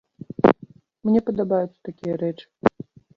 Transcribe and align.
Мне 1.09 1.21
падабаюцца 1.27 1.79
такія 1.91 2.15
рэчы. 2.23 2.45